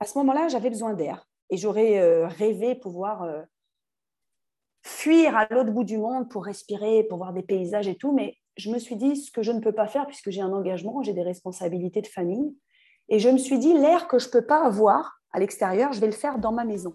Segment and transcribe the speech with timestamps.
[0.00, 3.42] à ce moment-là, j'avais besoin d'air et j'aurais euh, rêvé pouvoir euh,
[4.82, 8.12] fuir à l'autre bout du monde pour respirer, pour voir des paysages et tout.
[8.12, 10.52] Mais je me suis dit ce que je ne peux pas faire puisque j'ai un
[10.52, 12.56] engagement, j'ai des responsabilités de famille.
[13.08, 16.00] Et je me suis dit l'air que je ne peux pas avoir à l'extérieur, je
[16.00, 16.94] vais le faire dans ma maison.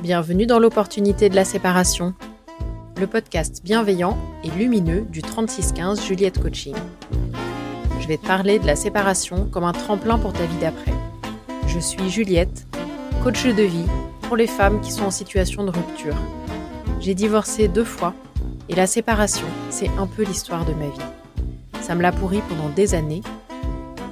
[0.00, 2.14] Bienvenue dans l'opportunité de la séparation,
[3.00, 6.76] le podcast bienveillant et lumineux du 3615 Juliette Coaching
[8.04, 10.92] je vais te parler de la séparation comme un tremplin pour ta vie d'après.
[11.66, 12.66] Je suis Juliette,
[13.22, 13.86] coach de vie
[14.20, 16.14] pour les femmes qui sont en situation de rupture.
[17.00, 18.12] J'ai divorcé deux fois
[18.68, 21.80] et la séparation, c'est un peu l'histoire de ma vie.
[21.80, 23.22] Ça me l'a pourri pendant des années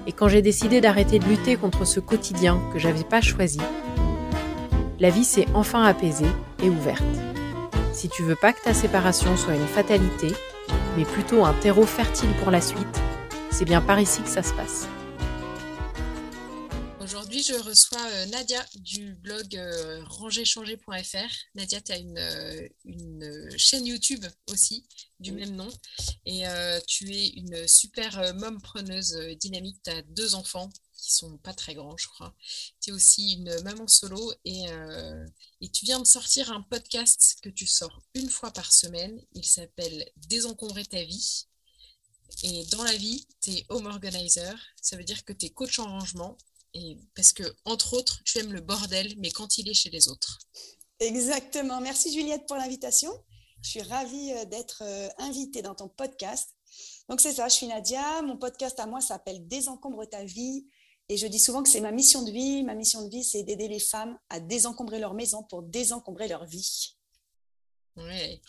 [0.06, 3.60] et quand j'ai décidé d'arrêter de lutter contre ce quotidien que j'avais pas choisi,
[5.00, 7.04] la vie s'est enfin apaisée et ouverte.
[7.92, 10.28] Si tu veux pas que ta séparation soit une fatalité,
[10.96, 13.02] mais plutôt un terreau fertile pour la suite,
[13.52, 14.86] c'est bien par ici que ça se passe.
[17.00, 21.34] Aujourd'hui, je reçois euh, Nadia du blog euh, rangerchanger.fr.
[21.54, 24.86] Nadia, tu as une, une, chaîne YouTube aussi
[25.20, 25.68] du même nom.
[26.24, 29.82] Et euh, tu es une super mom preneuse dynamique.
[29.84, 32.34] Tu as deux enfants qui sont pas très grands, je crois.
[32.80, 34.66] Tu es aussi une maman solo et,
[35.60, 39.20] et tu viens de sortir un podcast que tu sors une fois par semaine.
[39.34, 41.48] Il s'appelle Désencombrer ta vie.
[42.42, 44.54] Et dans la vie, tu es home organizer.
[44.80, 46.36] Ça veut dire que tu es coach en rangement.
[46.74, 50.08] Et parce que, entre autres, tu aimes le bordel, mais quand il est chez les
[50.08, 50.38] autres.
[50.98, 51.80] Exactement.
[51.80, 53.12] Merci Juliette pour l'invitation.
[53.62, 56.50] Je suis ravie euh, d'être euh, invitée dans ton podcast.
[57.08, 58.22] Donc c'est ça, je suis Nadia.
[58.22, 60.66] Mon podcast à moi s'appelle Désencombre ta vie.
[61.08, 62.62] Et je dis souvent que c'est ma mission de vie.
[62.62, 66.46] Ma mission de vie, c'est d'aider les femmes à désencombrer leur maison pour désencombrer leur
[66.46, 66.96] vie.
[67.96, 68.40] Ouais,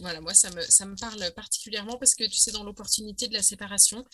[0.00, 3.34] voilà, moi ça me, ça me parle particulièrement parce que tu sais, dans l'opportunité de
[3.34, 4.04] la séparation,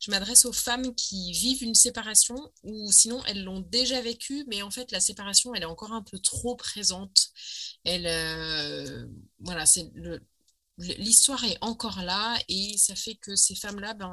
[0.00, 4.62] je m'adresse aux femmes qui vivent une séparation ou sinon elles l'ont déjà vécue, mais
[4.62, 7.28] en fait la séparation elle est encore un peu trop présente.
[7.84, 9.06] Elle, euh,
[9.40, 10.20] voilà, c'est le,
[10.78, 14.12] l'histoire est encore là et ça fait que ces femmes-là, ben,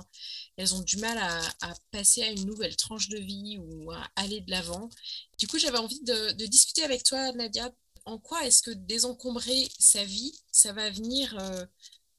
[0.57, 4.41] elles ont du mal à, passer à une nouvelle tranche de vie ou à aller
[4.41, 4.89] de l'avant.
[5.38, 7.71] Du coup, j'avais envie de, discuter avec toi, Nadia,
[8.05, 11.66] en quoi est-ce que désencombrer sa vie, ça va venir euh,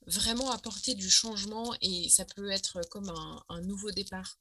[0.06, 3.12] vraiment apporter du changement et ça peut être comme
[3.48, 4.38] un, nouveau départ?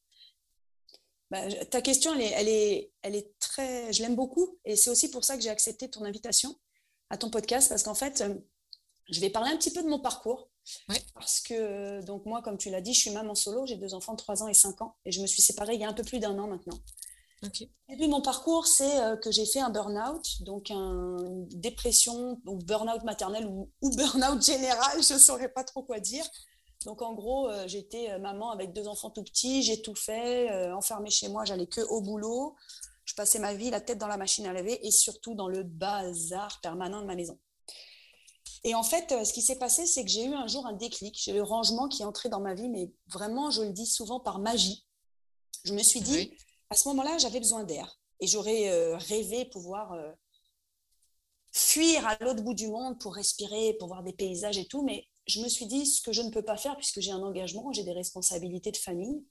[1.31, 3.91] Bah, ta question, elle est, elle est, très.
[3.93, 6.55] Je l'aime beaucoup et c'est aussi pour ça que j'ai accepté ton invitation
[7.09, 8.35] à ton podcast parce qu'en fait, euh,
[9.09, 10.49] je vais parler un petit peu de mon parcours.
[11.13, 14.13] Parce que, donc, moi, comme tu l'as dit, je suis maman solo, j'ai deux enfants
[14.13, 15.93] de 3 ans et 5 ans et je me suis séparée il y a un
[15.93, 16.79] peu plus d'un an maintenant.
[17.43, 22.63] Et puis mon parcours, c'est euh, que j'ai fait un burn-out, donc une dépression, donc
[22.63, 26.25] burn-out maternel ou, burn-out général, je ne saurais pas trop quoi dire.
[26.85, 30.71] Donc en gros, euh, j'étais euh, maman avec deux enfants tout petits, j'ai tout fait,
[30.71, 32.55] enfermée chez moi, j'allais que au boulot.
[33.05, 35.61] Je passais ma vie la tête dans la machine à laver et surtout dans le
[35.61, 37.37] bazar permanent de ma maison.
[38.63, 41.15] Et en fait, ce qui s'est passé, c'est que j'ai eu un jour un déclic.
[41.23, 44.19] J'ai le rangement qui est entré dans ma vie, mais vraiment, je le dis souvent
[44.19, 44.87] par magie.
[45.65, 46.31] Je me suis dit,
[46.75, 50.11] à ce moment-là, j'avais besoin d'air et j'aurais euh, rêvé pouvoir euh,
[51.53, 54.83] fuir à l'autre bout du monde pour respirer, pour voir des paysages et tout.
[54.83, 57.23] Mais je me suis dit ce que je ne peux pas faire puisque j'ai un
[57.23, 59.23] engagement, j'ai des responsabilités de famille.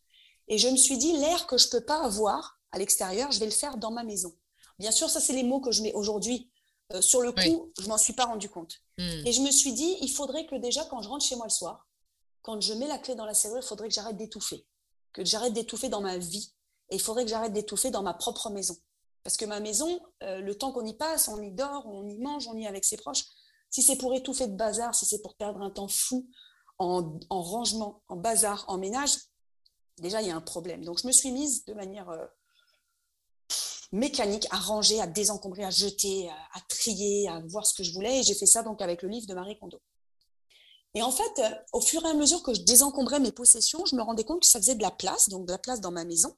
[0.49, 3.41] Et je me suis dit l'air que je ne peux pas avoir à l'extérieur, je
[3.41, 4.35] vais le faire dans ma maison.
[4.79, 6.51] Bien sûr, ça, c'est les mots que je mets aujourd'hui.
[6.95, 8.81] Euh, sur le coup, je je m'en suis pas rendu compte.
[8.97, 9.27] Hmm.
[9.27, 11.53] Et je me suis dit, il faudrait que déjà, quand je rentre chez moi le
[11.53, 11.87] soir,
[12.41, 14.65] quand je mets la clé dans la serrure, il faudrait que j'arrête d'étouffer.
[15.13, 16.54] Que j'arrête d'étouffer dans ma vie.
[16.95, 18.77] Et il faudrait que j'arrête d'étouffer dans ma propre maison.
[19.25, 22.17] Parce que ma maison, euh, le temps qu'on y passe, on y dort, on y
[22.19, 23.25] mange, on y est avec ses proches.
[23.69, 26.29] Si c'est pour étouffer de bazar, si c'est pour perdre un temps fou
[26.79, 29.11] en, rangement, en bazar, en ménage,
[29.99, 30.85] déjà, il y a un problème.
[30.85, 32.27] Donc, je me suis mise de manière euh,
[33.91, 38.21] mécanique à ranger, à désencombrer, à jeter, à, trier, à voir ce que je voulais.
[38.21, 39.81] Et j'ai fait ça donc avec le livre de Marie Kondo.
[40.95, 43.97] Et en fait, euh, au fur et à mesure que je désencombrais mes possessions, je
[43.97, 46.05] me rendais compte que ça faisait de la place, donc de la place dans ma
[46.05, 46.37] maison.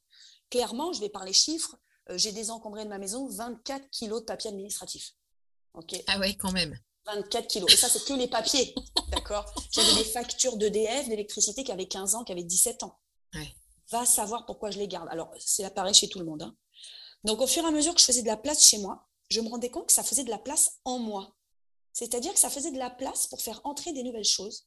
[0.50, 1.76] Clairement, je vais parler chiffres,
[2.10, 5.12] euh, j'ai désencombré de ma maison 24 kilos de papier administratif.
[6.06, 6.78] Ah ouais, quand même.
[7.06, 7.72] 24 kilos.
[7.72, 8.74] Et ça, c'est que les papiers.
[9.10, 12.98] D'accord J'avais des factures d'EDF, d'électricité qui avaient 15 ans, qui avaient 17 ans.
[13.90, 15.08] Va savoir pourquoi je les garde.
[15.10, 16.42] Alors, c'est pareil chez tout le monde.
[16.42, 16.56] Hein.
[17.22, 19.40] Donc, au fur et à mesure que je faisais de la place chez moi, je
[19.40, 21.36] me rendais compte que ça faisait de la place en moi.
[21.92, 24.66] C'est-à-dire que ça faisait de la place pour faire entrer des nouvelles choses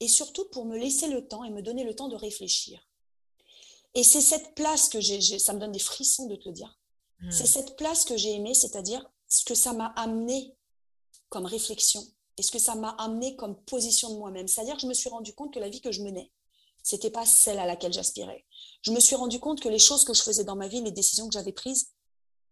[0.00, 2.80] et surtout pour me laisser le temps et me donner le temps de réfléchir.
[3.94, 6.78] Et c'est cette place que j'ai, ça me donne des frissons de te le dire.
[7.20, 7.30] Hmm.
[7.30, 10.54] C'est cette place que j'ai aimée, c'est-à-dire ce que ça m'a amené
[11.28, 12.02] comme réflexion
[12.38, 14.48] et ce que ça m'a amené comme position de moi-même.
[14.48, 16.30] C'est-à-dire que je me suis rendu compte que la vie que je menais,
[16.82, 18.44] c'était pas celle à laquelle j'aspirais.
[18.82, 20.92] Je me suis rendu compte que les choses que je faisais dans ma vie, les
[20.92, 21.88] décisions que j'avais prises,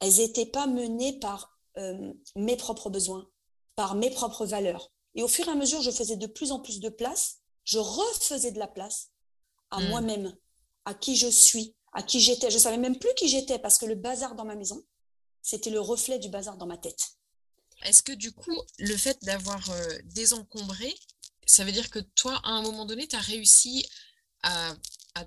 [0.00, 3.28] elles n'étaient pas menées par euh, mes propres besoins,
[3.76, 4.90] par mes propres valeurs.
[5.14, 7.78] Et au fur et à mesure, je faisais de plus en plus de place, je
[7.78, 9.10] refaisais de la place
[9.70, 9.88] à hmm.
[9.88, 10.36] moi-même,
[10.84, 12.50] à qui je suis, à qui j'étais.
[12.50, 14.84] Je savais même plus qui j'étais parce que le bazar dans ma maison,
[15.42, 17.16] c'était le reflet du bazar dans ma tête.
[17.82, 20.94] Est-ce que du coup, le fait d'avoir euh, désencombré,
[21.46, 23.86] ça veut dire que toi, à un moment donné, tu as réussi
[24.42, 24.75] à,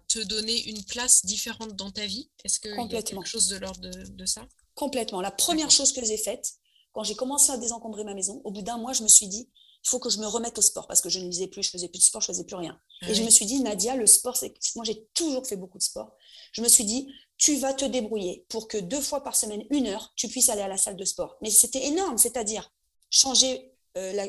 [0.08, 2.30] te donner une place différente dans ta vie?
[2.44, 4.46] Est-ce y a quelque chose de l'ordre de, ça?
[4.76, 5.22] Complètement.
[5.22, 6.54] La première chose que j'ai faite,
[6.92, 9.50] quand j'ai commencé à désencombrer ma maison, au bout d'un mois, je me suis dit,
[9.84, 11.70] il faut que je me remette au sport parce que je ne lisais plus, je
[11.70, 12.80] faisais plus de sport, je faisais plus rien.
[13.02, 15.78] Ah et je me suis dit, Nadia, le sport, c'est moi j'ai toujours fait beaucoup
[15.78, 16.16] de sport.
[16.52, 17.08] Je me suis dit,
[17.38, 20.62] tu vas te débrouiller pour que deux fois par semaine, une heure, tu puisses aller
[20.62, 21.38] à la salle de sport.
[21.42, 22.72] Mais c'était énorme, c'est-à-dire
[23.10, 24.28] changer euh,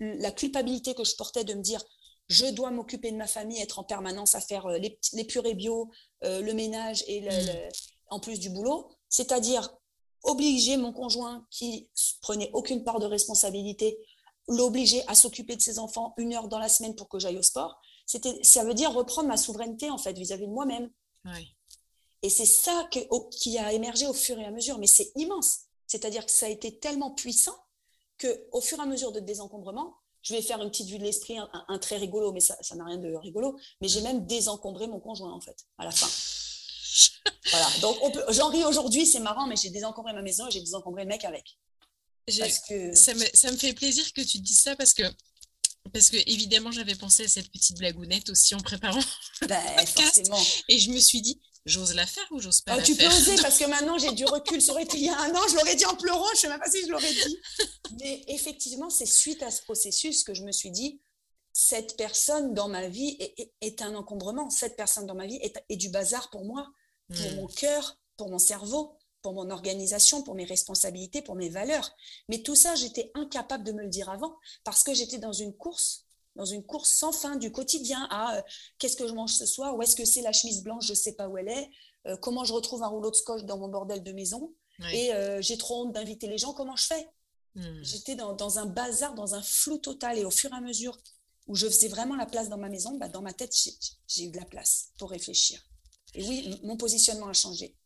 [0.00, 1.82] la, culpabilité que je portais de me dire,
[2.28, 5.54] je dois m'occuper de ma famille, être en permanence à faire euh, les, les purées
[5.54, 5.90] bio,
[6.24, 7.28] euh, le ménage et mmh.
[8.08, 9.74] en plus du boulot, c'est-à-dire
[10.22, 11.88] obliger mon conjoint qui
[12.20, 13.98] prenait aucune part de responsabilité
[14.48, 17.42] l'obliger à s'occuper de ses enfants une heure dans la semaine pour que j'aille au
[17.42, 20.90] sport, c'était, ça veut dire reprendre ma souveraineté en fait vis-à-vis de moi-même.
[22.22, 25.60] Et c'est ça qui a émergé au fur et à mesure, mais c'est immense.
[25.86, 27.56] C'est-à-dire que ça a été tellement puissant
[28.18, 31.04] que au fur et à mesure de désencombrement, je vais faire une petite vue de
[31.04, 33.58] l'esprit, un, très rigolo, mais ça, n'a rien de rigolo.
[33.80, 36.06] Mais j'ai même désencombré mon conjoint en fait à la fin.
[37.50, 37.66] voilà.
[37.80, 37.96] Donc
[38.30, 41.24] j'en ris aujourd'hui, c'est marrant, mais j'ai désencombré ma maison et j'ai désencombré le mec
[41.24, 41.58] avec
[42.28, 45.02] ça, me, ça, me, fait plaisir que tu dises ça parce que,
[45.92, 49.02] parce que évidemment, j'avais pensé à cette petite blagounette aussi en préparant.
[49.48, 50.40] Ben, forcément.
[50.68, 53.10] Et je me suis dit, j'ose la faire ou j'ose pas ah, la tu faire?
[53.10, 54.62] Tu peux oser parce que maintenant j'ai du recul.
[54.62, 56.36] Ça aurait été il y a un an, je l'aurais dit en pleurant, je ne
[56.36, 57.38] sais même pas si je l'aurais dit.
[58.00, 61.00] Mais effectivement, c'est suite à ce processus que je me suis dit,
[61.52, 64.48] cette personne dans ma vie est, est, un encombrement.
[64.48, 66.66] Cette personne dans ma vie est, est du bazar pour moi,
[67.08, 67.34] pour hmm.
[67.34, 71.90] mon cœur, pour mon cerveau pour mon organisation, pour mes responsabilités, pour mes valeurs.
[72.28, 75.54] Mais tout ça, j'étais incapable de me le dire avant parce que j'étais dans une
[75.54, 76.04] course,
[76.36, 78.42] dans une course sans fin du quotidien à euh,
[78.78, 80.96] qu'est-ce que je mange ce soir, où est-ce que c'est la chemise blanche, je ne
[80.96, 81.70] sais pas où elle est,
[82.06, 84.52] euh, comment je retrouve un rouleau de scotch dans mon bordel de maison,
[84.92, 87.08] et euh, j'ai trop honte d'inviter les gens, comment je fais?
[87.54, 87.82] Hmm.
[87.82, 90.98] J'étais dans, un bazar, dans un flou total, et au fur et à mesure
[91.46, 93.54] où je faisais vraiment la place dans ma maison, bah, dans ma tête,
[94.08, 95.62] j'ai eu de la place pour réfléchir.
[96.14, 97.76] Et oui, mon positionnement a changé.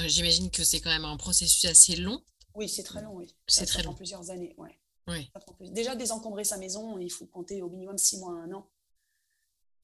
[0.00, 2.22] Euh, j'imagine que c'est quand même un processus assez long.
[2.54, 3.34] Oui, c'est très long, oui.
[3.46, 3.94] C'est très long.
[3.94, 4.78] plusieurs années, ouais.
[5.08, 5.30] oui.
[5.72, 8.70] Déjà, désencombrer sa maison, il faut compter au minimum six mois, un an.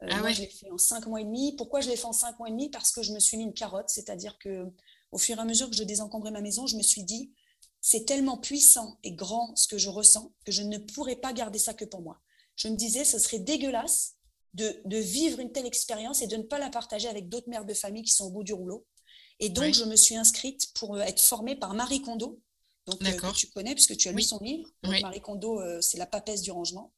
[0.03, 1.55] Euh, ah moi, je l'ai fait en cinq mois et demi.
[1.57, 2.71] Pourquoi je l'ai fait en cinq mois et demi?
[2.71, 4.67] Parce que je me suis mis une carotte, c'est-à-dire que
[5.13, 7.33] au fur et à mesure que je désencombrais ma maison, je me suis dit,
[7.81, 11.59] c'est tellement puissant et grand ce que je ressens que je ne pourrais pas garder
[11.59, 12.21] ça que pour moi.
[12.57, 14.17] Je me disais, ce serait dégueulasse
[14.55, 17.65] de, de vivre une telle expérience et de ne pas la partager avec d'autres mères
[17.65, 18.87] de famille qui sont au bout du rouleau.
[19.41, 22.41] Et donc, je me suis inscrite pour euh, être formée par Marie Kondo,
[22.87, 24.69] donc, euh, que tu connais puisque tu as lu son livre.
[24.83, 26.93] Marie Kondo, euh, c'est la papesse du rangement.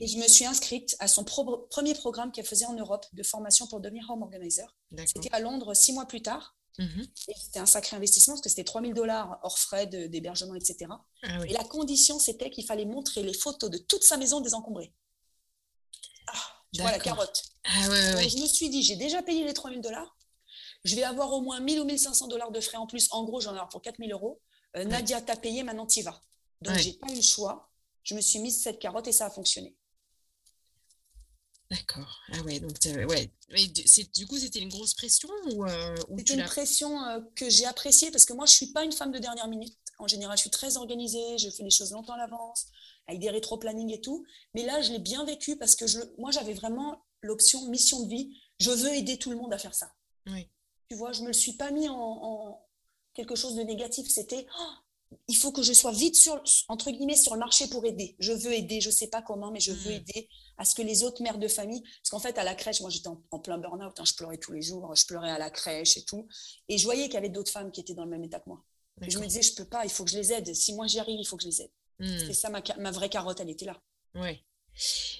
[0.00, 3.68] Et je me suis inscrite à son premier programme qu'elle faisait en Europe de formation
[3.68, 4.76] pour devenir home organizer.
[5.06, 6.56] C'était à Londres six mois plus tard.
[6.78, 7.06] Mhm.
[7.14, 10.90] C'était un sacré investissement parce que c'était 3000 dollars hors frais d'hébergement, etc.
[11.22, 14.92] Ah Et la condition, c'était qu'il fallait montrer les photos de toute sa maison désencombrée.
[16.26, 16.32] Ah,
[16.72, 17.44] tu vois la carotte.
[17.64, 20.16] Ah, je me suis dit, j'ai déjà payé les 3000 dollars
[20.84, 23.08] je vais avoir au moins 1000 ou 1500 dollars de frais en plus.
[23.12, 24.40] En gros, j'en ai pour 4000 euros.
[24.76, 26.20] Euh, Nadia, t'as payé, maintenant t'y vas.
[26.60, 27.70] Donc, j'ai pas eu le choix.
[28.02, 29.76] Je me suis mise cette carotte et ça a fonctionné.
[31.70, 32.20] D'accord.
[32.32, 32.76] Ah ouais, donc
[33.08, 33.30] ouais.
[34.14, 38.10] du coup, c'était une grosse pression ou, euh, C'était une pression euh, que j'ai appréciée
[38.10, 39.74] parce que moi, je suis pas une femme de dernière minute.
[39.98, 42.66] En général, je suis très organisée, je fais les choses longtemps à l'avance,
[43.06, 44.26] avec des rétro-planning et tout.
[44.54, 48.08] Mais là, je l'ai bien vécu parce que je, moi, j'avais vraiment l'option mission de
[48.08, 48.36] vie.
[48.58, 49.92] Je veux aider tout le monde à faire ça.
[50.26, 50.48] Oui.
[50.92, 52.60] Tu vois, je me le suis pas mis en,
[53.14, 54.10] quelque chose de négatif.
[54.10, 57.86] C'était, oh, il faut que je sois vite sur, entre guillemets, sur le marché pour
[57.86, 58.14] aider.
[58.18, 59.94] Je veux aider, je sais pas comment, mais je veux hmm.
[59.94, 62.82] aider à ce que les autres mères de famille, parce qu'en fait, à la crèche,
[62.82, 65.48] moi, j'étais en, plein burn-out, hein, je pleurais tous les jours, je pleurais à la
[65.48, 66.28] crèche et tout.
[66.68, 68.50] Et je voyais qu'il y avait d'autres femmes qui étaient dans le même état que
[68.50, 68.62] moi.
[69.00, 70.54] Et je me disais, je peux pas, il faut que je les aide.
[70.54, 71.70] Si moi j'y arrive, il faut que je les aide.
[72.00, 72.18] Hmm.
[72.18, 73.80] C'est ça, ma, ma vraie carotte, elle était là.
[74.14, 74.44] Ouais.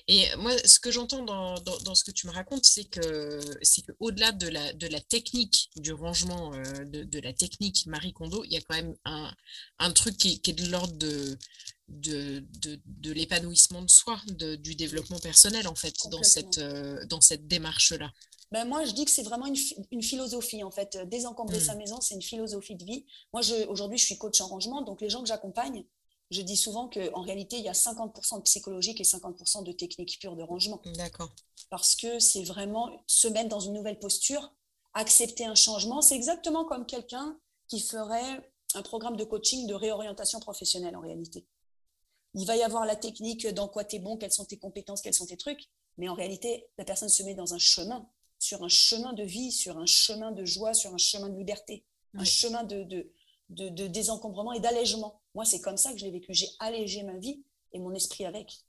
[0.08, 3.82] Et moi, ce que j'entends dans, dans, ce que tu me racontes, c'est que c'est
[3.82, 8.44] qu'au-delà de la, de la technique du rangement, euh, de, de, la technique Marie Kondo,
[8.44, 9.32] il y a quand même un,
[9.78, 11.38] un truc qui, qui, est de l'ordre de,
[11.88, 17.20] de, de, de l'épanouissement de soi, du développement personnel, en fait, dans cette, euh, dans
[17.20, 18.10] cette démarche-là.
[18.50, 19.56] Ben moi, je dis que c'est vraiment une,
[19.90, 20.98] une, philosophie, en fait.
[21.08, 21.64] Désencombrer mmh.
[21.64, 23.06] sa maison, c'est une philosophie de vie.
[23.32, 25.84] Moi, aujourd'hui, je suis coach en rangement, donc les gens que j'accompagne,
[26.32, 30.18] je dis souvent qu'en réalité, il y a 50% de psychologique et 50% de technique
[30.20, 30.80] pure de rangement.
[30.96, 31.30] D'accord.
[31.70, 34.52] Parce que c'est vraiment se mettre dans une nouvelle posture,
[34.94, 36.02] accepter un changement.
[36.02, 41.46] C'est exactement comme quelqu'un qui ferait un programme de coaching de réorientation professionnelle en réalité.
[42.34, 45.02] Il va y avoir la technique dans quoi tu es bon, quelles sont tes compétences,
[45.02, 48.08] quels sont tes trucs, mais en réalité, la personne se met dans un chemin,
[48.38, 51.84] sur un chemin de vie, sur un chemin de joie, sur un chemin de liberté,
[52.14, 52.84] un chemin de,
[53.50, 55.21] de, désencombrement et d'allègement.
[55.34, 56.34] Moi, c'est comme ça que je l'ai vécu.
[56.34, 58.64] J'ai allégé ma vie et mon esprit avec.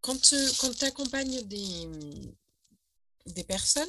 [0.00, 1.88] Quand, tu accompagnes des,
[3.26, 3.88] des personnes,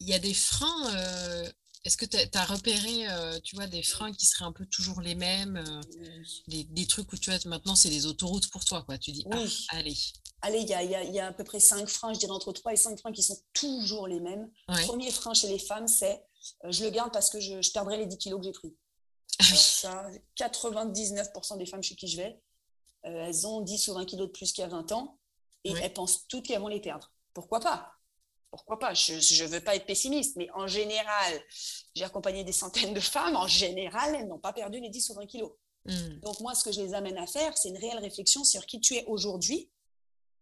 [0.00, 0.94] il y a des freins.
[0.94, 1.50] Euh,
[1.84, 5.00] est-ce que tu as, repéré, euh, tu vois, des freins qui seraient un peu toujours
[5.00, 8.98] les mêmes, euh, des, trucs où tu vois, maintenant c'est des autoroutes pour toi, quoi.
[8.98, 9.96] Tu dis, ah, allez.
[10.42, 12.98] Allez, il y a, à peu près cinq freins, je dirais entre trois et cinq
[12.98, 14.50] freins qui sont toujours les mêmes.
[14.66, 16.22] Premier frein chez les femmes, c'est
[16.64, 18.76] je le garde parce que je, je perdrai les 10 kilos que j'ai pris.
[19.38, 22.40] Ah Alors ça, 99% des femmes chez qui je vais,
[23.02, 25.18] elles ont 10 ou 20 kilos de plus qu'il y a 20 ans
[25.64, 27.12] et elles pensent toutes qu'elles vont les perdre.
[27.34, 27.92] Pourquoi pas?
[28.50, 28.94] Pourquoi pas?
[28.94, 31.40] Je ne veux pas être pessimiste, mais en général,
[31.94, 33.36] j'ai accompagné des centaines de femmes.
[33.36, 35.52] En général, elles n'ont pas perdu les 10 ou 20 kilos.
[35.84, 36.18] Hmm.
[36.20, 38.80] Donc, moi, ce que je les amène à faire, c'est une réelle réflexion sur qui
[38.80, 39.70] tu es aujourd'hui,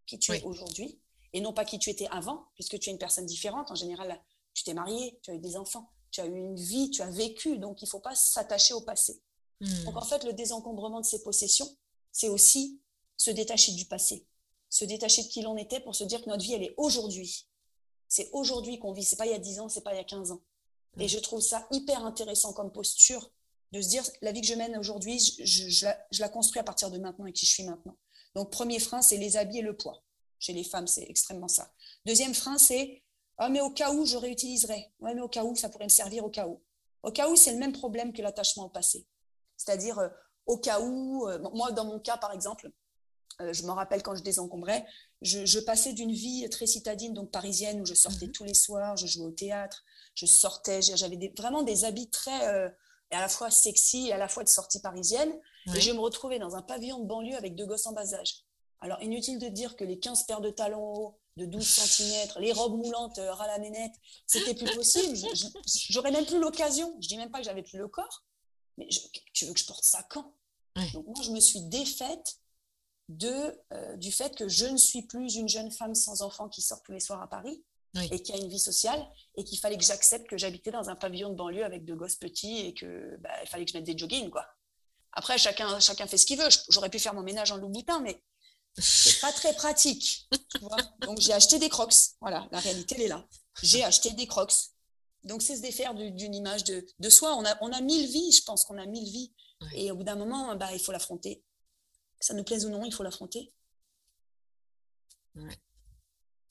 [0.07, 1.01] qui tu es aujourd'hui,
[1.35, 3.71] et non pas qui tu étais avant, puisque tu es une personne différente.
[3.71, 4.19] En général,
[4.55, 7.11] tu t'es marié, tu as eu des enfants, tu as eu une vie, tu as
[7.11, 7.59] vécu.
[7.59, 9.23] Donc, il ne faut pas s'attacher au passé.
[9.61, 9.85] Hmm.
[9.85, 11.69] Donc, en fait, le désencombrement de ses possessions,
[12.13, 12.81] c'est aussi
[13.17, 14.27] se détacher du passé,
[14.69, 17.49] se détacher de qui l'on était pour se dire que notre vie, elle est aujourd'hui
[18.09, 20.01] c'est aujourd'hui qu'on vit, c'est pas il y a 10 ans, c'est pas il y
[20.01, 20.43] a 15 ans.
[20.99, 23.31] Et je trouve ça hyper intéressant comme posture
[23.71, 25.87] de se dire la vie que je mène aujourd'hui, je,
[26.19, 27.97] la, construis à partir de maintenant et qui je suis maintenant.
[28.35, 30.03] Donc, premier frein, c'est les habits et le poids.
[30.41, 31.73] Chez les femmes, c'est extrêmement ça.
[32.07, 33.03] Deuxième frein, c'est
[33.39, 34.93] ah, mais au cas où, je réutiliserai.
[35.01, 36.61] Ouais, mais au cas où, ça pourrait me servir au cas où.
[37.05, 39.07] Au cas où, c'est le même problème que l'attachement au passé.
[39.57, 40.09] C'est-à-dire, euh,
[40.47, 42.71] au cas où, euh, moi, dans mon cas, par exemple,
[43.41, 44.85] euh, je me rappelle quand je désencombrais,
[45.23, 48.33] je, passais d'une vie très citadine, donc parisienne, où je sortais mhm.
[48.33, 52.73] tous les soirs, je jouais au théâtre, je sortais, j'avais vraiment des habits très
[53.11, 55.33] à la fois sexy et à la fois de sortie parisienne.
[55.75, 58.45] Et je me retrouvais dans un pavillon de banlieue avec deux gosses en bas âge.
[58.81, 62.53] Alors, inutile de dire que les 15 paires de talons hauts de 12 cm, les
[62.53, 63.95] robes moulantes euh, ras la ménette,
[64.27, 65.17] c'était plus possible.
[65.91, 66.97] J'aurais même plus l'occasion.
[67.01, 68.25] Je dis même pas que j'avais plus le corps,
[68.77, 68.89] mais
[69.33, 70.35] tu veux que je porte ça quand?
[70.93, 72.39] Donc, moi, je me suis défaite
[73.09, 76.63] de, euh, du fait que je ne suis plus une jeune femme sans enfant qui
[76.63, 77.65] sort tous les soirs à Paris
[78.13, 79.05] et qui a une vie sociale
[79.37, 82.17] et qu'il fallait que j'accepte que j'habitais dans un pavillon de banlieue avec deux gosses
[82.17, 84.47] petits et que bah, il fallait que je mette des joggings quoi.
[85.13, 86.49] Après chacun chacun fait ce qu'il veut.
[86.69, 88.23] J'aurais pu faire mon ménage en Louboutin mais
[88.81, 90.29] c'est pas très pratique.
[91.01, 91.95] Donc j'ai acheté des Crocs.
[92.21, 93.27] Voilà, la réalité elle est là.
[93.63, 94.55] J'ai acheté des Crocs.
[95.25, 97.35] Donc c'est se défaire d'une image de, de, soi.
[97.37, 99.33] On a, on a mille vies, je pense qu'on a mille vies.
[99.75, 101.43] Et au bout d'un moment, bah, il faut l'affronter
[102.21, 103.53] ça nous plaise ou non, il faut l'affronter.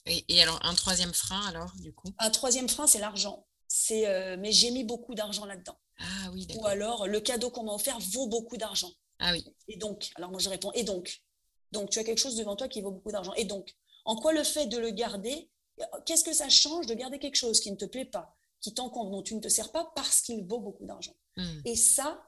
[0.05, 2.07] Et, alors, un troisième frein, alors, du coup?
[2.19, 3.45] Un troisième frein, c'est l'argent.
[3.67, 5.77] C'est, euh, mais j'ai mis beaucoup d'argent là-dedans.
[5.99, 8.91] Ah oui, Ou alors, le cadeau qu'on m'a offert vaut beaucoup d'argent.
[9.19, 9.43] Ah oui.
[9.67, 11.21] Et donc, alors moi je réponds, et donc?
[11.71, 13.33] Donc, tu as quelque chose devant toi qui vaut beaucoup d'argent.
[13.33, 15.49] Et donc, en quoi le fait de le garder,
[16.05, 19.11] qu'est-ce que ça change de garder quelque chose qui ne te plaît pas, qui t'encombre,
[19.11, 21.15] dont tu ne te sers pas parce qu'il vaut beaucoup d'argent?
[21.35, 21.59] Hmm.
[21.65, 22.27] Et ça,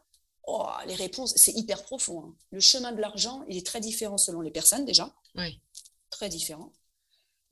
[0.51, 2.23] Oh, les réponses, c'est hyper profond.
[2.23, 2.35] Hein.
[2.49, 5.13] Le chemin de l'argent, il est très différent selon les personnes déjà.
[5.35, 5.61] Oui.
[6.09, 6.73] Très différent.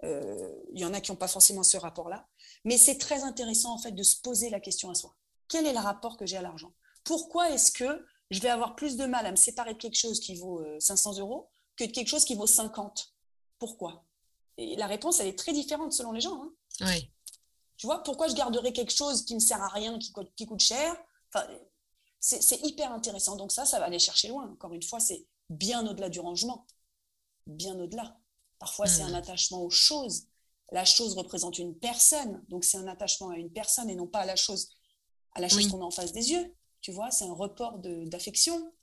[0.03, 2.27] Euh, il y en a qui n'ont pas forcément ce rapport-là.
[2.65, 5.15] Mais c'est très intéressant en fait de se poser la question à soi.
[5.47, 6.73] Quel est le rapport que j'ai à l'argent?
[7.03, 10.19] Pourquoi est-ce que je vais avoir plus de mal à me séparer de quelque chose
[10.19, 13.13] qui vaut 500 euh, euros que de quelque chose qui vaut 50
[13.59, 14.03] Pourquoi?
[14.57, 16.41] Et la réponse, elle est très différente selon les gens.
[16.41, 16.51] Hein.
[16.81, 17.09] Oui.
[17.77, 20.47] Tu vois, pourquoi je garderais quelque chose qui ne sert à rien, qui coûte, qui
[20.47, 20.95] coûte cher?
[21.31, 21.47] Enfin,
[22.19, 23.35] c'est hyper intéressant.
[23.35, 24.51] Donc ça, ça va aller chercher loin.
[24.51, 26.65] Encore une fois, c'est bien au-delà du rangement,
[27.45, 28.17] bien au-delà.
[28.57, 29.15] Parfois, c'est un hmm.
[29.15, 30.25] attachement aux choses.
[30.71, 34.19] La chose représente une personne, donc c'est un attachement à une personne et non pas
[34.19, 34.69] à la chose,
[35.33, 36.53] à la chose qu'on a en face des yeux.
[36.81, 38.73] Tu vois, c'est un report d'affection.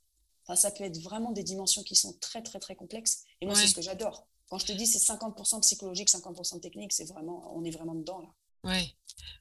[0.47, 3.23] Enfin, ça peut être vraiment des dimensions qui sont très, très, très complexes.
[3.41, 4.27] Et moi, c'est ce que j'adore.
[4.47, 8.19] Quand je te dis c'est 50% psychologique, 50% technique, c'est vraiment, on est vraiment dedans
[8.19, 8.27] là.
[8.65, 8.93] Ouais.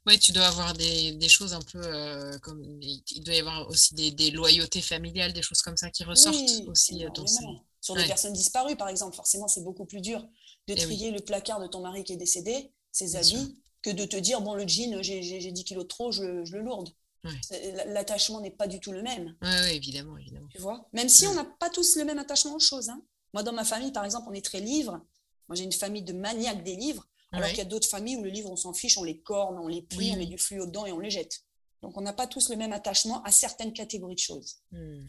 [0.06, 3.94] Ouais, tu dois avoir des, choses un peu euh, comme il doit y avoir aussi
[3.94, 6.36] des, loyautés familiales, des choses comme ça qui ressortent
[6.68, 7.04] aussi.
[7.04, 7.08] Euh,
[7.80, 10.20] Sur des personnes disparues, par exemple, forcément, c'est beaucoup plus dur
[10.68, 14.04] de eh trier le placard de ton mari qui est décédé, ses habits, que de
[14.04, 16.90] te dire bon, le jean, j'ai 10 kilos de trop, je, le lourde.
[17.86, 19.36] L'attachement n'est pas du tout le même.
[19.42, 20.48] Oui, évidemment, évidemment.
[20.50, 20.88] Tu vois?
[20.92, 22.88] Même si on n'a pas tous le même attachement aux choses.
[22.88, 23.02] Hein.
[23.32, 25.00] Moi, dans ma famille, par exemple, on est très livre.
[25.48, 27.06] Moi, j'ai une famille de maniaques des livres.
[27.32, 29.58] Alors qu'il y a d'autres familles où le livre, on s'en fiche, on les corne,
[29.58, 31.42] on les plie, on met du fluo dedans et on les jette.
[31.82, 34.58] Donc, on n'a pas tous le même attachement à certaines catégories de choses.
[34.70, 35.04] Hmm.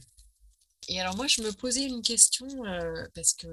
[0.87, 3.47] Et alors moi, je me posais une question euh, parce que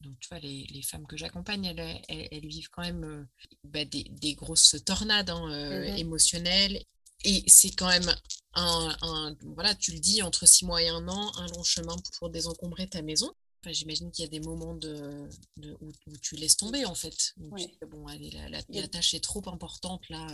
[0.00, 3.24] donc, tu vois, les, les femmes que j'accompagne, elles, elles, vivent quand même euh,
[3.64, 6.84] bah, des, des, grosses tornades hein, euh, mmh émotionnelles.
[7.24, 8.14] Et c'est quand même
[8.54, 11.96] un, un, voilà, tu le dis, entre six mois et un an, un long chemin
[12.18, 13.32] pour désencombrer ta maison.
[13.62, 16.94] Enfin, J'imagine qu'il y a des moments de, de où, où, tu laisses tomber en
[16.94, 17.34] fait.
[17.36, 17.78] Oui.
[17.90, 20.26] bon, allez, la, la, la, tâche est trop importante là.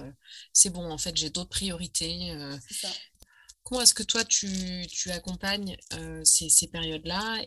[0.52, 2.32] c'est bon, en fait, j'ai d'autres priorités.
[2.70, 2.88] Ça.
[3.66, 7.44] Comment est-ce que toi, tu, tu accompagnes euh, ces, ces périodes-là?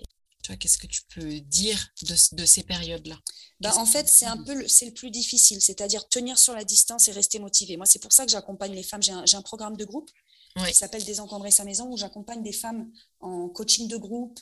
[0.58, 3.18] Qu'est-ce que tu peux dire de, de ces périodes-là?
[3.60, 7.08] Bah, En fait, c'est un peu le, le plus difficile, c'est-à-dire tenir sur la distance
[7.08, 7.77] et rester motivé.
[7.77, 9.03] Moi, c'est pour ça que j'accompagne les femmes.
[9.03, 10.10] J'ai un, un, programme de groupe
[10.56, 10.70] oui.
[10.70, 14.39] qui s'appelle Désencombrer sa maison, où j'accompagne des femmes en coaching de groupe,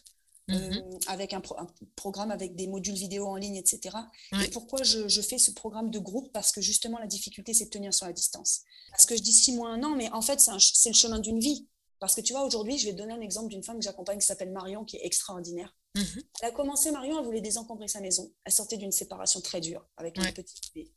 [0.50, 0.54] Mmh.
[0.54, 3.98] Euh, avec un, pro un, programme avec des modules vidéo en ligne, etc.
[4.32, 4.46] Ouais.
[4.46, 6.32] Et pourquoi je, je, fais ce programme de groupe?
[6.32, 8.62] Parce que justement, la difficulté, c'est de tenir sur la distance.
[8.92, 11.40] Parce que je dis six mois, un an, mais en fait, c'est le chemin d'une
[11.40, 11.68] vie.
[12.00, 14.20] Parce que tu vois, aujourd'hui, je vais te donner un exemple d'une femme que j'accompagne
[14.20, 15.76] qui s'appelle Marion, qui est extraordinaire.
[15.98, 16.22] Mmh.
[16.42, 18.32] Elle a commencé, Marion, elle voulait désencombrer sa maison.
[18.44, 20.28] Elle sortait d'une séparation très dure avec ouais.
[20.28, 20.92] une petite bébé.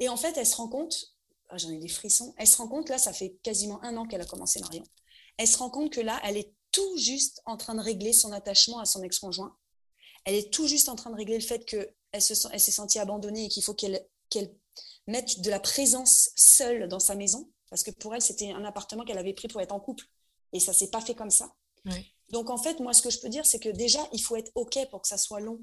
[0.00, 1.14] Et en fait, elle se rend compte,
[1.48, 4.06] ah, j'en ai des frissons, elle se rend compte, là, ça fait quasiment un an
[4.06, 4.84] qu'elle a commencé, Marion.
[5.36, 8.32] Elle se rend compte que là, elle est tout juste en train de régler son
[8.32, 9.56] attachement à son ex-conjoint.
[10.24, 12.98] Elle est tout juste en train de régler le fait qu'elle se, elle s'est sentie
[12.98, 14.54] abandonnée et qu'il faut qu'elle qu'elle
[15.06, 17.50] mette de la présence seule dans sa maison.
[17.70, 20.04] Parce que pour elle, c'était un appartement qu'elle avait pris pour être en couple.
[20.52, 21.54] Et ça ne s'est pas fait comme ça.
[21.86, 22.14] Oui.
[22.30, 24.52] Donc, en fait, moi, ce que je peux dire, c'est que déjà, il faut être
[24.54, 25.60] OK pour que ça soit long.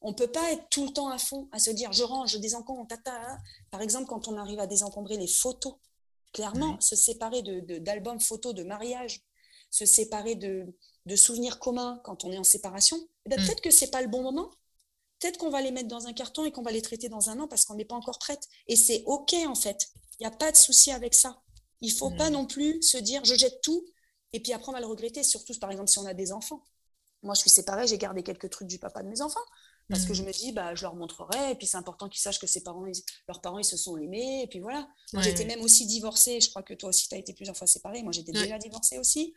[0.00, 2.32] On ne peut pas être tout le temps à fond, à se dire je range,
[2.32, 3.38] je désencombre, tata.
[3.70, 5.74] Par exemple, quand on arrive à désencombrer les photos,
[6.32, 9.22] clairement, se séparer d'albums de, de, photos de mariage,
[9.70, 10.66] se séparer de,
[11.06, 13.46] de, souvenirs communs quand on est en séparation, eh ben, mmh.
[13.46, 14.50] peut-être que ce n'est pas le bon moment.
[15.20, 17.40] Peut-être qu'on va les mettre dans un carton et qu'on va les traiter dans un
[17.40, 18.46] an parce qu'on n'est pas encore prête.
[18.66, 19.88] Et c'est OK, en fait.
[20.18, 21.40] Il n'y a pas de souci avec ça.
[21.80, 22.16] Il ne faut mmh.
[22.16, 23.86] pas non plus se dire je jette tout
[24.34, 26.62] et puis après on va le regretter, surtout par exemple si on a des enfants.
[27.22, 29.40] Moi, je suis séparée, j'ai gardé quelques trucs du papa de mes enfants.
[29.88, 30.08] Parce mmh.
[30.08, 32.46] que je me dis bah je leur montrerai et puis c'est important qu'ils sachent que
[32.46, 34.88] ses parents ils, leurs parents ils se sont aimés et puis voilà.
[35.12, 35.22] Ouais.
[35.22, 36.40] j'étais même aussi divorcée.
[36.40, 38.02] Je crois que toi aussi tu as été plusieurs fois séparée.
[38.02, 38.44] Moi j'étais ouais.
[38.44, 39.34] déjà divorcée aussi.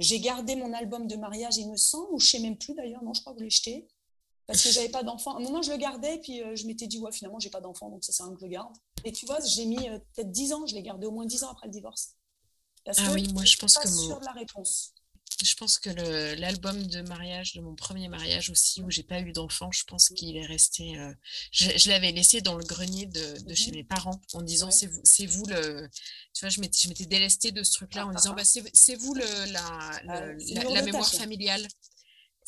[0.00, 3.02] J'ai gardé mon album de mariage il me semble ou je sais même plus d'ailleurs.
[3.04, 3.86] Non je crois que je l'ai jeté.
[4.46, 5.34] Parce que j'avais pas d'enfant.
[5.34, 7.60] À un moment je le gardais puis euh, je m'étais dit ouais finalement j'ai pas
[7.60, 8.72] d'enfant donc ça sert à rien que je le garde.
[9.04, 11.44] Et tu vois j'ai mis euh, peut-être 10 ans je l'ai gardé au moins 10
[11.44, 12.14] ans après le divorce
[12.88, 14.18] parce ah que oui moi je pense pas que mon...
[14.20, 14.94] la réponse
[15.44, 15.90] je pense que
[16.40, 20.08] l'album de mariage de mon premier mariage aussi où j'ai pas eu d'enfant je pense
[20.08, 21.12] qu'il est resté euh,
[21.52, 24.72] je, je l'avais laissé dans le grenier de, de chez mes parents en disant ouais.
[24.72, 25.86] c'est vous c'est vous le
[26.32, 28.44] tu vois je m'étais je m'étais délestée de ce truc là ah, en disant bah,
[28.44, 29.60] c'est vous le la,
[30.08, 31.68] ah, le, la, la mémoire familiale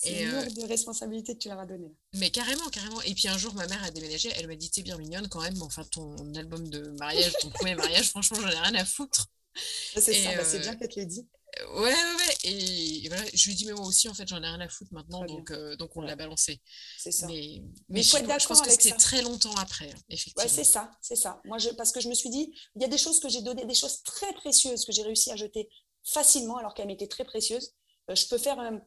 [0.02, 1.92] c'est euh, responsabilité que tu leur as donnée.
[2.14, 3.02] Mais carrément, carrément.
[3.02, 4.30] Et puis un jour, ma mère a déménagé.
[4.36, 5.60] Elle m'a dit T'es bien mignonne quand même.
[5.60, 9.26] Enfin, ton album de mariage, ton premier mariage, franchement, j'en ai rien à foutre.
[9.94, 10.36] C'est ça, euh...
[10.36, 11.26] bah, c'est bien qu'elle te l'ait dit.
[11.58, 12.34] Ouais, ouais, ouais.
[12.44, 14.60] Et, et, voilà, je lui ai dit, mais moi aussi, en fait, j'en ai rien
[14.60, 16.60] à foutre maintenant, donc, euh, donc on l'a balancé.
[16.98, 17.26] C'est ça.
[17.26, 17.62] Mais,
[18.02, 20.42] je, pense que c'était très longtemps après, effectivement.
[20.42, 21.40] Ouais, c'est ça, c'est ça.
[21.44, 23.42] Moi, je, parce que je me suis dit, il y a des choses que j'ai
[23.42, 25.68] données, des choses très précieuses que j'ai réussi à jeter
[26.04, 27.74] facilement alors qu'elles m'étaient très précieuses.
[28.10, 28.78] Euh, je peux faire, euh,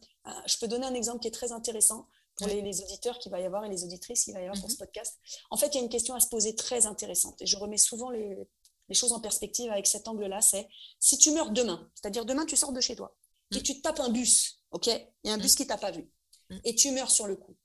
[0.48, 3.40] je peux donner un exemple qui est très intéressant pour les, les, auditeurs qu'il va
[3.40, 4.62] y avoir et les auditrices qu'il va y avoir mm -hmm.
[4.62, 5.20] pour ce podcast.
[5.52, 7.78] En fait, il y a une question à se poser très intéressante et je remets
[7.78, 8.48] souvent les,
[8.90, 10.68] les choses en perspective avec cet angle-là, c'est
[11.00, 13.16] si tu meurs demain, c'est-à-dire demain tu sors de chez toi
[13.56, 14.88] et tu te tapes un bus, ok?
[14.88, 15.58] Il y a un bus mmh.
[15.58, 16.10] qui t'a pas vu
[16.50, 16.58] mmh.
[16.64, 17.56] et tu meurs sur le coup.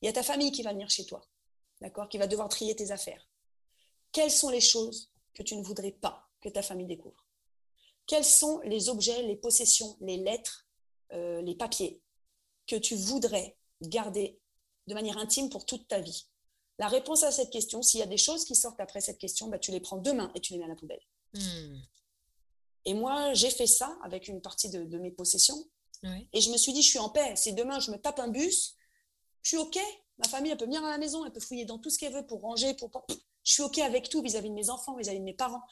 [0.00, 1.26] Il y a ta famille qui va venir chez toi,
[1.80, 2.08] d'accord?
[2.08, 3.28] Qui va devoir trier tes affaires.
[4.12, 7.26] Quelles sont les choses que tu ne voudrais pas que ta famille découvre?
[8.06, 10.66] Quels sont les objets, les possessions, les lettres,
[11.12, 12.02] euh, les papiers
[12.66, 14.38] que tu voudrais garder
[14.86, 16.26] de manière intime pour toute ta vie?
[16.82, 19.46] La réponse à cette question, s'il y a des choses qui sortent après cette question,
[19.46, 21.00] bah, tu les prends demain et tu les mets à la poubelle.
[21.32, 21.76] Mmh.
[22.86, 25.64] Et moi, j'ai fait ça avec une partie de, de mes possessions.
[26.02, 26.26] Oui.
[26.32, 27.36] Et je me suis dit, je suis en paix.
[27.36, 28.74] Si demain, je me tape un bus,
[29.42, 29.78] je suis OK.
[30.18, 32.14] Ma famille, elle peut venir à la maison, elle peut fouiller dans tout ce qu'elle
[32.14, 32.74] veut pour ranger.
[32.74, 32.90] Pour...
[33.44, 35.62] Je suis OK avec tout vis-à-vis -vis de mes enfants, vis-à-vis -vis de mes parents,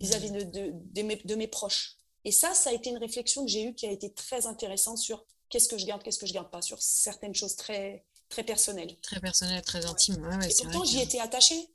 [0.00, 1.96] vis-à-vis -vis de, de, de, mes, de mes proches.
[2.26, 4.98] Et ça, ça a été une réflexion que j'ai eue qui a été très intéressante
[4.98, 8.44] sur qu'est-ce que je garde, qu'est-ce que je garde pas, sur certaines choses très, très
[8.44, 8.96] personnel.
[9.00, 10.22] Très personnel, très intime.
[10.22, 10.36] Ouais.
[10.36, 11.02] Ouais, et pourtant, j'y que...
[11.02, 11.68] étais attachée.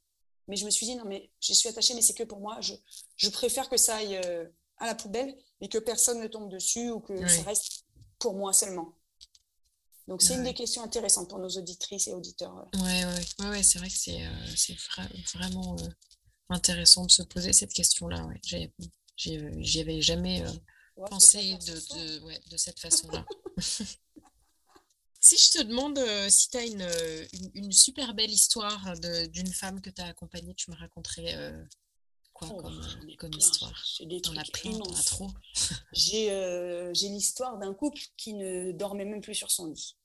[0.47, 2.59] Mais je me suis dit, non, mais j'y suis attachée, mais c'est que pour moi.
[2.59, 2.73] Je,
[3.15, 4.45] je préfère que ça aille euh,
[4.77, 7.85] à la poubelle et que personne ne tombe dessus ou que ça reste
[8.19, 8.93] pour moi seulement.
[10.07, 12.67] Donc, c'est une des questions intéressantes pour nos auditrices et auditeurs.
[12.73, 13.05] Oui, ouais,
[13.39, 15.87] ouais, ouais, c'est vrai que c'est euh, vra vraiment euh,
[16.49, 18.25] intéressant de se poser cette question-là.
[18.25, 18.69] Ouais.
[19.15, 23.25] J'y avais jamais euh, pensé de, de, de cette façon-là.
[25.23, 26.85] Si je te demande euh, si tu as une,
[27.31, 28.93] une, une, super belle histoire
[29.29, 31.63] d'une femme que tu as accompagnée, tu me raconterais euh,
[32.33, 32.61] quoi oh,
[33.17, 33.73] comme, histoire?
[33.97, 35.29] J'ai des trucs plein, trop?
[36.13, 39.95] Euh, j'ai l'histoire d'un couple qui ne dormait même plus sur son lit.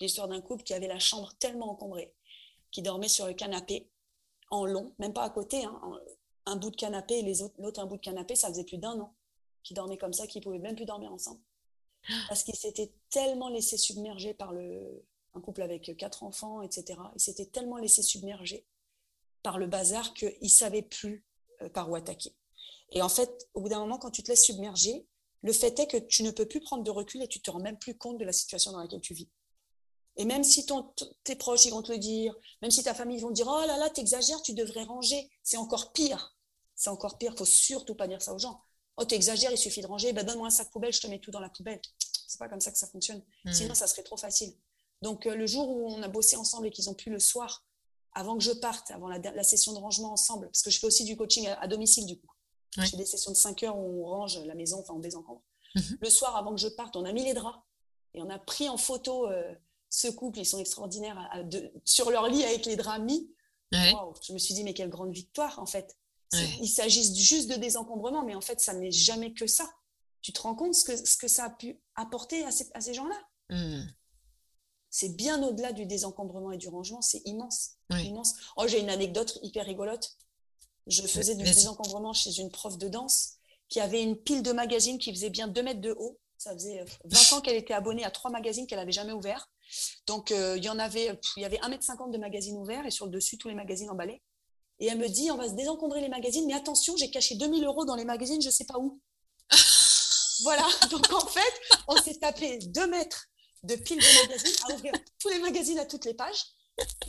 [0.00, 2.14] L'histoire d'un couple qui avait la chambre tellement encombrée,
[2.70, 3.90] qui dormait sur le canapé
[4.50, 5.78] en long, même pas à côté, hein,
[6.46, 8.78] un bout de canapé et les autres, l'autre un bout de canapé, ça faisait plus
[8.78, 9.14] d'un an
[9.62, 11.42] qu'ils dormaient comme ça, qu'ils pouvaient même plus dormir ensemble.
[12.28, 16.98] Parce qu'ils s'étaient tellement laissés submerger par le, un couple avec quatre enfants, etc.
[17.14, 18.66] Ils s'étaient tellement laissés submerger
[19.42, 21.24] par le bazar qu'ils ne savaient plus
[21.62, 22.34] euh, par où attaquer.
[22.90, 25.06] Et en fait, au bout d'un moment, quand tu te laisses submerger,
[25.42, 27.60] le fait est que tu ne peux plus prendre de recul et tu te rends
[27.60, 29.28] même plus compte de la situation dans laquelle tu vis.
[30.16, 30.92] Et même si ton,
[31.24, 33.66] tes proches ils vont te le dire, même si ta famille vont te dire oh
[33.66, 36.36] là là t'exagères, tu devrais ranger, c'est encore pire.
[36.76, 37.34] C'est encore pire.
[37.36, 38.60] Faut surtout pas dire ça aux gens.
[38.96, 40.12] Oh t'exagères, il suffit de ranger.
[40.12, 41.80] Ben, donne-moi un sac poubelle, je te mets tout dans la poubelle.
[42.26, 43.22] C'est pas comme ça que ça fonctionne.
[43.44, 43.52] Hmm.
[43.52, 44.54] Sinon ça serait trop facile.
[45.02, 47.64] Donc euh, le jour où on a bossé ensemble et qu'ils ont pu le soir,
[48.12, 51.04] avant que je parte, avant la, session de rangement ensemble, parce que je fais aussi
[51.04, 52.28] du coaching à, domicile du coup.
[52.76, 55.42] J'ai des sessions de 5 heures où on range la maison, enfin on désencombre.
[55.74, 55.98] Mhm.
[56.00, 57.58] Le soir, avant que je parte, on a mis les draps
[58.14, 59.54] et on a pris en photo euh,
[59.90, 61.30] ce couple, ils sont extraordinaires,
[61.84, 63.30] sur leur lit avec les draps mis.
[63.72, 65.96] je me suis dit, mais quelle grande victoire, en fait.
[66.32, 69.68] Il s'agit juste de désencombrement, mais en fait, ça n'est jamais que ça.
[70.22, 72.80] Tu te rends compte ce que, ce que ça a pu apporter à ces, à
[72.80, 73.86] ces gens-là hmm.
[74.90, 77.72] C'est bien au-delà du désencombrement et du rangement, c'est immense.
[77.90, 78.34] immense.
[78.56, 80.16] Oh, j'ai une anecdote hyper rigolote.
[80.86, 83.34] Je faisais du désencombrement chez une prof de danse
[83.68, 86.20] qui avait une pile de magazines qui faisait bien 2 mètres de haut.
[86.38, 89.50] Ça faisait 20 ans qu'elle était abonnée à trois magazines qu'elle n'avait jamais ouverts.
[90.06, 93.06] Donc, euh, il y en avait, il y avait 1m50 de magazines ouverts et sur
[93.06, 94.22] le dessus, tous les magazines emballés.
[94.80, 97.64] Et elle me dit, on va se désencombrer les magazines, mais attention, j'ai caché 2000
[97.64, 99.00] euros dans les magazines, je ne sais pas où.
[100.42, 103.26] voilà, donc en fait, on s'est tapé 2 mètres
[103.62, 106.44] de piles de magazines à ouvrir tous les magazines à toutes les pages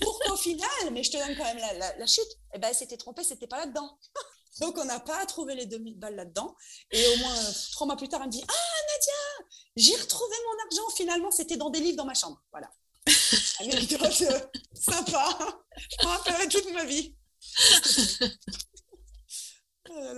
[0.02, 2.98] pour qu'au final, mais je te donne quand même la, chute, eh ben, elle s'était
[2.98, 3.98] trompée, c'était pas là-dedans.
[4.62, 6.56] Donc, on n'a pas trouvé les 2000 balles là-dedans.
[6.92, 8.54] Et au moins, euh, trois mois plus tard, elle me dit Ah,
[8.94, 10.96] Nadia, j'ai retrouvé mon argent.
[10.96, 12.42] Finalement, c'était dans des livres dans ma chambre.
[12.52, 12.72] Voilà.
[13.60, 14.40] Anecdote euh,
[14.74, 15.38] sympa.
[15.78, 17.18] Je m'en rappellerai toute ma vie.
[19.90, 20.14] oh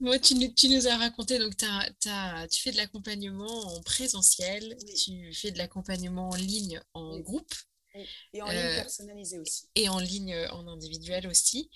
[0.00, 5.58] Moi, tu, nous as raconté, donc tu fais de l'accompagnement en présentiel, tu fais de
[5.58, 7.52] l'accompagnement en ligne en groupe.
[8.32, 9.68] Et en ligne euh, personnalisé aussi.
[9.74, 11.70] Et en ligne en individuel aussi.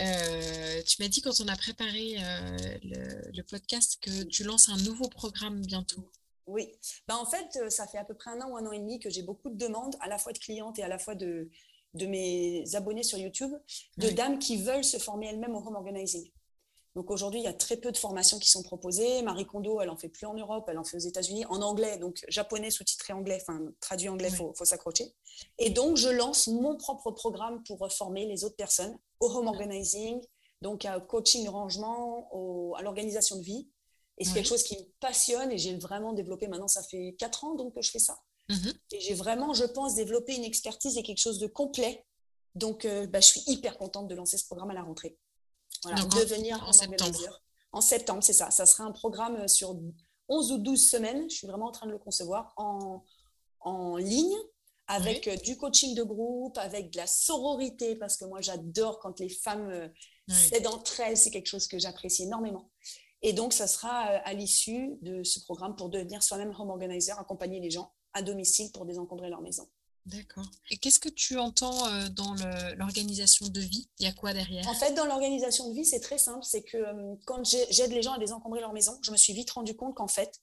[0.00, 4.78] Euh, tu m'as dit quand on a préparé euh, le, podcast que tu lances un
[4.78, 6.10] nouveau programme bientôt.
[6.46, 6.72] Oui,
[7.06, 8.78] ben, en fait, euh, ça fait à peu près un an ou un an et
[8.78, 11.14] demi que j'ai beaucoup de demandes, à la fois de clientes et à la fois
[11.14, 11.50] de,
[11.94, 13.52] de mes abonnés sur YouTube,
[13.98, 16.30] de dames qui veulent se former elles-mêmes au home organizing.
[16.96, 19.22] Donc aujourd'hui, il y a très peu de formations qui sont proposées.
[19.22, 21.98] Marie Kondo, elle en fait plus en Europe, elle en fait aux États-Unis, en anglais,
[21.98, 25.14] donc japonais sous-titré anglais, enfin traduit anglais, il faut, s'accrocher.
[25.58, 30.20] Et donc, je lance mon propre programme pour former les autres personnes au home organizing,
[30.62, 32.28] donc au coaching rangement,
[32.76, 33.70] à l'organisation de vie.
[34.18, 37.44] Et c'est quelque chose qui me passionne et j'ai vraiment développé, maintenant ça fait quatre
[37.44, 38.18] ans donc que je fais ça.
[38.50, 38.72] Mhm.
[38.92, 42.04] Et j'ai vraiment, je pense, développé une expertise et quelque chose de complet.
[42.54, 45.16] Donc, euh, bah, je suis hyper contente de lancer ce programme à la rentrée.
[45.84, 47.40] Voilà, devenir en, septembre.
[47.72, 48.50] En septembre, c'est ça.
[48.50, 49.78] Ça sera un programme euh, sur
[50.28, 51.30] 11 ou 12 semaines.
[51.30, 53.04] Je suis vraiment en train de le concevoir en,
[53.60, 54.36] en ligne
[54.88, 59.20] avec euh, du coaching de groupe, avec de la sororité, parce que moi j'adore quand
[59.20, 59.88] les femmes euh,
[60.28, 62.70] s'aident entre elles, c'est quelque chose que j'apprécie énormément.
[63.22, 67.60] Et donc, ça sera à l'issue de ce programme pour devenir soi-même home organizer, accompagner
[67.60, 69.68] les gens à domicile pour désencombrer leur maison.
[70.06, 70.46] D'accord.
[70.70, 72.34] Et qu'est-ce que tu entends euh, dans
[72.76, 73.88] l'organisation de vie?
[73.98, 74.66] Il y a quoi derrière?
[74.66, 76.42] En fait, dans l'organisation de vie, c'est très simple.
[76.42, 79.50] C'est que euh, quand j'aide les gens à désencombrer leur maison, je me suis vite
[79.50, 80.40] rendu compte qu'en fait,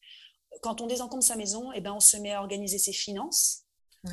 [0.61, 3.63] quand on désencombre sa maison, eh ben, on se met à organiser ses finances,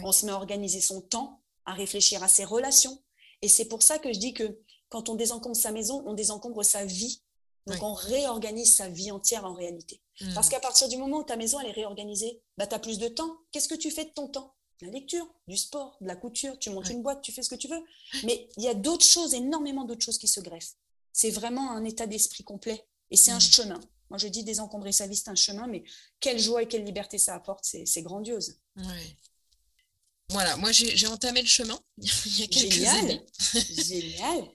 [0.02, 3.02] on se met à organiser son temps, à réfléchir à ses relations.
[3.42, 6.64] Et c'est pour ça que je dis que quand on désencombre sa maison, on désencombre
[6.64, 7.22] sa vie.
[7.66, 10.02] Donc, on réorganise sa vie entière en réalité.
[10.34, 10.50] Parce mmh.
[10.50, 13.08] qu'à partir du moment où ta maison elle est réorganisée, bah, tu as plus de
[13.08, 13.38] temps.
[13.50, 14.54] Qu'est-ce que tu fais de ton temps?
[14.80, 17.54] La lecture, du sport, de la couture, tu montes une boîte, tu fais ce que
[17.54, 17.82] tu veux.
[18.24, 20.74] Mais il y a d'autres choses, énormément d'autres choses qui se greffent.
[21.12, 23.40] C'est vraiment un état d'esprit complet et c'est un mm.
[23.40, 23.80] chemin.
[24.10, 25.82] Moi, je dis désencombrer sa vie, c'est un chemin, mais
[26.20, 28.58] quelle joie et quelle liberté ça apporte, c'est grandiose.
[30.30, 32.98] Voilà, moi j'ai entamé le chemin il y a quelques Génial.
[32.98, 33.26] années.
[33.86, 34.48] Génial.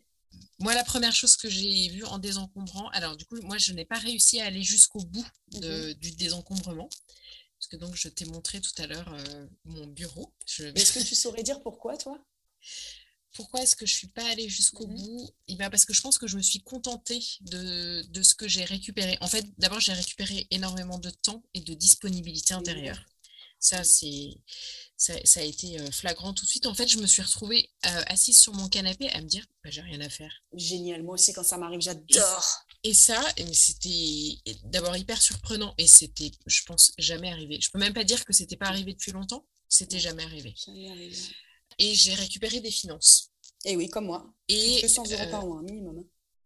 [0.60, 3.86] Moi, la première chose que j'ai vue en désencombrant, alors du coup, moi, je n'ai
[3.86, 5.94] pas réussi à aller jusqu'au bout mm-hmm.
[5.96, 6.90] du désencombrement.
[7.60, 10.34] Parce que donc, je t'ai montré tout à l'heure euh, mon bureau.
[10.60, 12.18] Est-ce que tu saurais dire pourquoi, toi?
[13.34, 14.96] Pourquoi est-ce que je ne suis pas allée jusqu'au mhm.
[14.96, 15.30] bout?
[15.48, 18.48] Eh bien, Parce que je pense que je me suis contentée de, de ce que
[18.48, 19.18] j'ai récupéré.
[19.22, 23.06] En fait, d'abord, j'ai récupéré énormément de temps et de disponibilité intérieure.
[23.60, 24.30] Ça, c'est
[25.00, 26.66] ça, a été euh, flagrant tout de suite.
[26.66, 29.70] En fait, je me suis retrouvée euh, assise sur mon canapé à me dire, bah,
[29.72, 30.44] j'ai rien à faire.
[30.54, 31.04] Génial.
[31.04, 32.66] Moi aussi, quand ça m'arrive, j'adore.
[32.84, 33.22] Et, ça,
[33.54, 37.60] c'était d'abord hyper surprenant et c'était, je pense, jamais arrivé.
[37.62, 39.46] Je peux même pas dire que c'était pas arrivé depuis longtemps.
[39.70, 40.54] C'était jamais arrivé.
[40.66, 41.18] Jamais arrivé.
[41.78, 43.32] Et j'ai récupéré des finances.
[43.64, 44.34] Et oui, comme moi.
[44.50, 46.04] Et 200 euros par mois, minimum.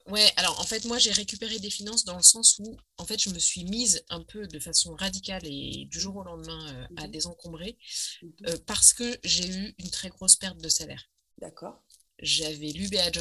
[0.08, 3.22] Ouais, alors en fait, moi, j'ai récupéré des finances dans le sens où, en fait,
[3.22, 6.88] je me suis mise un peu de façon radicale et du jour au lendemain euh,
[6.98, 7.78] à mmh désencombrer
[8.22, 11.10] mmh euh, parce que j'ai eu une très grosse perte de salaire.
[11.38, 11.82] D'accord.
[12.20, 13.12] J'avais lu Béa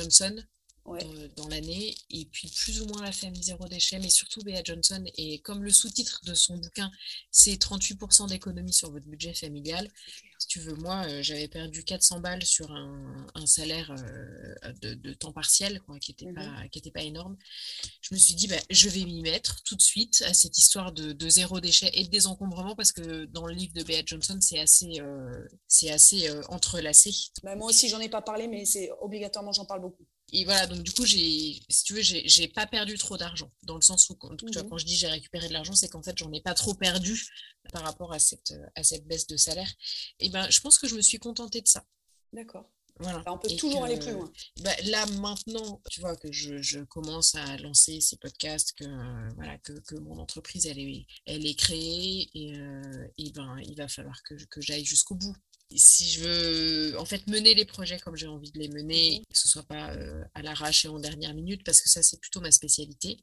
[0.85, 5.05] Dans, l'année et puis plus ou moins la famille zéro déchet, mais surtout Béa Johnson.
[5.17, 6.91] Et comme le sous-titre de son bouquin,
[7.31, 9.89] c'est 38% d'économie sur votre budget familial,
[10.43, 15.33] si tu veux, moi, euh, j'avais perdu 400 balles sur un, salaire euh, de, temps
[15.33, 17.37] partiel, quoi, qui n'était mmh pas, pas énorme.
[18.01, 20.91] Je me suis dit, bah, je vais m'y mettre tout de suite à cette histoire
[20.91, 24.59] de, zéro déchet et de désencombrement, parce que dans le livre de Bea Johnson, c'est
[24.59, 27.13] assez, euh, c'est assez entrelacé.
[27.45, 30.67] Bah, moi aussi, j'en ai pas parlé, mais c'est obligatoirement, j'en parle beaucoup et voilà,
[30.67, 33.53] donc du coup, j'ai, si tu veux, j'ai, pas perdu trop d'argent.
[33.65, 36.03] Dans le sens où, quand, mmh quand je dis j'ai récupéré de l'argent, c'est qu'en
[36.03, 37.23] fait, j'en ai pas trop perdu
[37.71, 39.71] par rapport à cette, à cette baisse de salaire.
[40.21, 41.85] Et ben, je pense que je me suis contentée de ça.
[42.33, 42.71] D'accord.
[42.99, 43.19] Voilà.
[43.21, 44.31] Bah, on peut toujours aller plus loin.
[44.63, 48.85] Bah, là, maintenant, tu vois, que je, je, commence à lancer ces podcasts, que,
[49.35, 53.75] voilà, que, que, mon entreprise, elle est, elle est créée, et, euh, et ben, il
[53.77, 55.37] va falloir que, que j'aille jusqu'au bout
[55.77, 59.33] si je veux en fait mener les projets comme j'ai envie de les mener, mmh
[59.33, 62.21] que ce soit pas euh, à l'arrache et en dernière minute, parce que ça c'est
[62.21, 63.19] plutôt ma spécialité.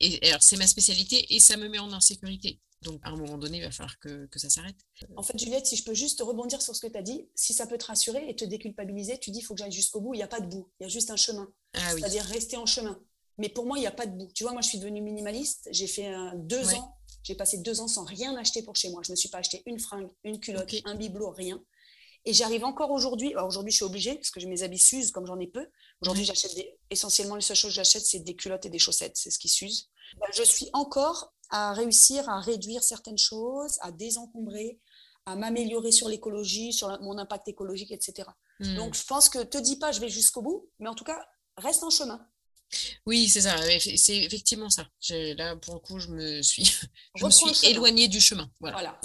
[0.00, 2.60] Et alors c'est ma spécialité et ça me met en insécurité.
[2.82, 4.76] Donc à un moment donné, il va falloir que, que ça s'arrête.
[5.16, 7.52] En fait, Juliette, si je peux juste rebondir sur ce que tu as dit, si
[7.52, 10.14] ça peut te rassurer et te déculpabiliser, tu dis il faut que j'aille jusqu'au bout,
[10.14, 11.52] il n'y a pas de bout, il y a juste un chemin.
[11.74, 12.98] Ah C'est-à-dire rester en chemin.
[13.36, 14.30] Mais pour moi, il n'y a pas de bout.
[14.34, 15.68] Tu vois, moi, je suis devenue minimaliste.
[15.72, 16.94] J'ai fait deux ans.
[17.22, 19.02] J'ai passé deux ans sans rien acheter pour chez moi.
[19.04, 21.62] Je ne me suis pas acheté une fringue, une culotte, un bibelot, rien.
[22.24, 23.34] Et j'arrive encore aujourd'hui.
[23.36, 25.66] Aujourd'hui, je suis obligée parce que mes habits s'usent comme j'en ai peu.
[26.02, 26.52] Aujourd'hui, j'achète
[26.90, 29.16] essentiellement les seules choses que j'achète, c'est des culottes et des chaussettes.
[29.16, 29.88] C'est ce qui s'use.
[30.18, 34.78] Bah, je suis encore à réussir à réduire certaines choses, à désencombrer,
[35.26, 38.28] à m'améliorer sur l'écologie, sur mon impact écologique, etc.
[38.60, 38.76] Hmm.
[38.76, 41.26] Donc, je pense que te dis pas, je vais jusqu'au bout, mais en tout cas,
[41.56, 42.26] reste en chemin.
[43.06, 43.56] Oui, c'est ça.
[43.96, 44.86] C'est effectivement ça.
[45.10, 46.64] Là, pour le coup, je me suis,
[47.16, 48.50] je me suis éloignée du chemin.
[48.60, 49.00] Voilà.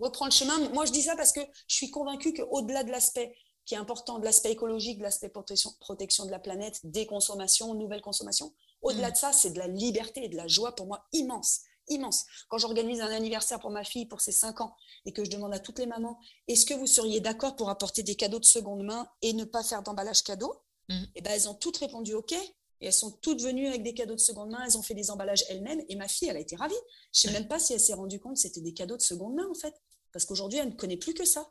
[0.00, 0.58] Reprends le chemin.
[0.70, 4.18] Moi, je dis ça parce que je suis convaincue qu'au-delà de l'aspect qui est important,
[4.18, 8.52] de l'aspect écologique, de l'aspect protection, protection de la planète, déconsommation, nouvelle consommation,
[8.82, 9.12] au-delà mm.
[9.12, 11.60] de ça, c'est de la liberté et de la joie pour moi immense.
[11.88, 12.24] Immense.
[12.48, 15.52] Quand j'organise un anniversaire pour ma fille pour ses 5 ans et que je demande
[15.52, 18.84] à toutes les mamans est-ce que vous seriez d'accord pour apporter des cadeaux de seconde
[18.84, 20.62] main et ne pas faire d'emballage cadeau?
[20.88, 20.92] Mm.
[20.92, 22.34] Et eh ben, elles ont toutes répondu OK.
[22.84, 24.62] Et elles sont toutes venues avec des cadeaux de seconde main.
[24.62, 25.82] Elles ont fait des emballages elles-mêmes.
[25.88, 26.74] Et ma fille, elle a été ravie.
[27.14, 29.02] Je ne sais même pas si elle s'est rendue compte que c'était des cadeaux de
[29.02, 29.74] seconde main, en fait.
[30.12, 31.48] Parce qu'aujourd'hui, elle ne connaît plus que ça.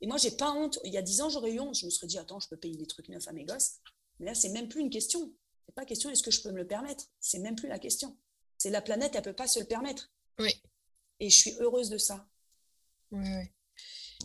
[0.00, 0.78] Et moi, j'ai pas honte.
[0.84, 1.74] Il y a dix ans, j'aurais eu honte.
[1.74, 3.72] Je me serais dit, attends, je peux payer des trucs neufs à mes gosses.
[4.20, 5.30] Mais là, c'est même plus une question.
[5.66, 7.04] C'est pas question, est-ce que je peux me le permettre?
[7.20, 8.16] C'est même plus la question.
[8.56, 10.10] C'est la planète, elle peut pas se le permettre.
[10.38, 10.54] Oui.
[11.20, 12.26] Et je suis heureuse de ça.
[13.10, 13.50] Oui, oui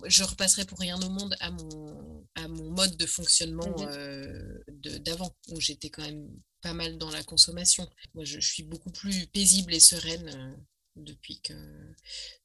[0.06, 4.64] je repasserai pour rien au monde à mon, à mon mode de fonctionnement mmh euh,
[5.00, 6.30] d'avant, où j'étais quand même
[6.62, 7.88] pas mal dans la consommation.
[8.14, 10.56] Moi, je, suis beaucoup plus paisible et sereine euh,
[10.96, 11.54] depuis que,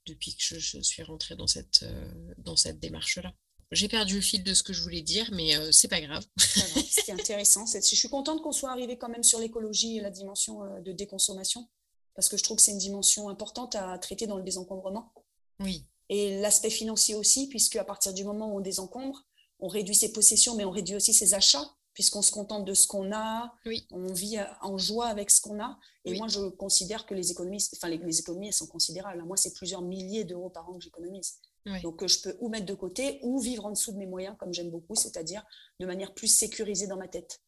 [0.07, 3.33] depuis que je, suis rentrée dans cette, euh, dans cette démarche-là.
[3.71, 6.25] J'ai perdu le fil de ce que je voulais dire, mais c'est pas grave.
[6.91, 7.67] C'est intéressant.
[7.67, 11.69] Je suis contente qu'on soit arrivé quand même sur l'écologie et la dimension de déconsommation,
[12.15, 15.13] parce que je trouve que c'est une dimension importante à traiter dans le désencombrement.
[15.61, 19.25] Oui et l'aspect financier aussi, puisque à partir du moment où on désencombre,
[19.61, 22.87] on réduit ses possessions, mais on réduit aussi ses achats, puisqu'on se contente de ce
[22.87, 23.53] qu'on a,
[23.91, 25.79] on vit en joie avec ce qu'on a.
[26.05, 29.23] Et moi, je considère que les économies, enfin les, économies, elles sont considérables.
[29.25, 31.41] Moi, c'est plusieurs milliers d'euros par an que j'économise.
[31.83, 34.55] Donc, je peux ou mettre de côté ou vivre en dessous de mes moyens, comme
[34.55, 35.45] j'aime beaucoup, c'est-à-dire
[35.81, 37.43] de manière plus sécurisée dans ma tête.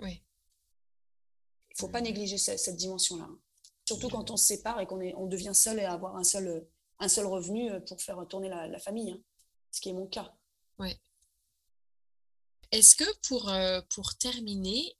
[0.00, 0.24] Oui.
[1.70, 3.24] Il ne faut pas négliger cette, cette dimension-là.
[3.24, 3.38] Hein.
[3.86, 6.66] Surtout quand on se sépare et qu'on on devient seul et avoir un seul
[7.02, 9.20] un seul revenu euh, pour faire tourner la, famille, hein,
[9.70, 10.32] ce qui est mon cas.
[10.78, 10.96] Ouais.
[12.70, 14.96] Est-ce que pour, euh, pour terminer,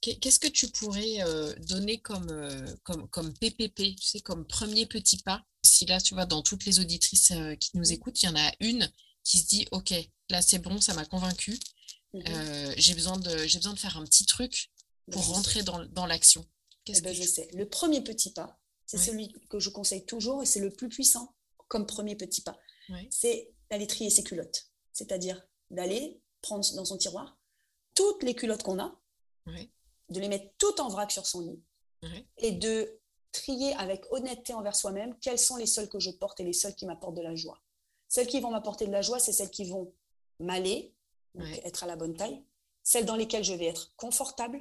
[0.00, 5.18] qu'est-ce que tu pourrais euh, donner comme, comme, comme PPP, tu sais, comme premier petit
[5.18, 5.44] pas?
[5.64, 8.52] Si là, tu vois, dans toutes les auditrices qui nous écoutent, il y en a
[8.60, 8.90] une
[9.24, 9.92] qui se dit, OK,
[10.30, 11.58] là, c'est bon, ça m'a convaincu.
[12.14, 12.74] Mhm.
[12.76, 14.70] j'ai besoin, de, besoin de faire un petit truc
[15.10, 16.46] pour rentrer dans, dans l'action.
[16.84, 17.48] Qu'est-ce eh ben, que je sais.
[17.54, 18.60] Le premier petit pas,
[18.92, 21.34] c'est celui que je conseille toujours et c'est le plus puissant
[21.68, 22.58] comme premier petit pas.
[23.10, 24.70] C'est d'aller trier ses culottes.
[24.92, 27.38] C'est-à-dire d'aller prendre dans son tiroir
[27.94, 28.94] toutes les culottes qu'on a,
[29.46, 31.62] de les mettre toutes en vrac sur son lit
[32.36, 33.00] et de
[33.32, 36.74] trier avec honnêteté envers soi-même quelles sont les seules que je porte et les seules
[36.74, 37.62] qui m'apportent de la joie.
[38.08, 39.94] Celles qui vont m'apporter de la joie, c'est celles qui vont
[40.38, 40.94] m'aller,
[41.64, 42.44] être à la bonne taille,
[42.82, 44.60] celles dans lesquelles je vais être confortable,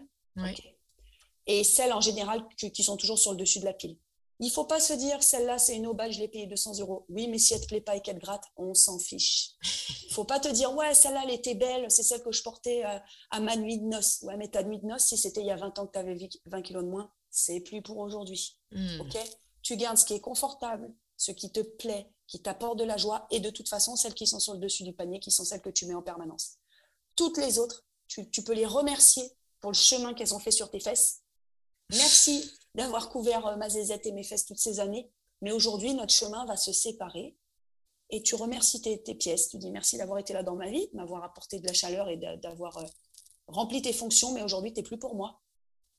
[1.48, 3.98] et celles en général qui sont toujours sur le dessus de la pile.
[4.42, 7.06] Il ne faut pas se dire, celle-là, c'est une obale, je l'ai payée 200 euros.
[7.10, 9.52] Oui, mais si elle ne te plaît pas et qu'elle te gratte, on s'en fiche.
[9.62, 12.42] Il ne faut pas te dire, ouais, celle-là, elle était belle, c'est celle que je
[12.42, 12.98] portais euh,
[13.30, 14.24] à, ma nuit de noces.
[14.24, 16.00] Ouais, mais ta nuit de noces, si c'était il y a 20 ans que tu
[16.00, 18.58] avais 20 kilos de moins, c'est plus pour aujourd'hui.
[18.72, 19.02] Hmm.
[19.02, 19.16] OK?
[19.62, 23.28] Tu gardes ce qui est confortable, ce qui te plaît, qui t'apporte de la joie,
[23.30, 25.62] et de toute façon, celles qui sont sur le dessus du panier, qui sont celles
[25.62, 26.58] que tu mets en permanence.
[27.16, 29.24] Toutes les autres, tu, tu peux les remercier
[29.60, 31.22] pour le chemin qu'elles ont fait sur tes fesses.
[31.92, 35.12] Merci d'avoir couvert euh, ma zézette et mes fesses toutes ces années.
[35.42, 37.36] Mais aujourd'hui, notre chemin va se séparer.
[38.10, 39.48] Et tu remercies tes, pièces.
[39.50, 42.18] Tu dis merci d'avoir été là dans ma vie, m'avoir apporté de la chaleur et
[42.18, 42.86] d'avoir euh,
[43.48, 44.34] rempli tes fonctions.
[44.34, 45.42] Mais aujourd'hui, tu n'es plus pour moi.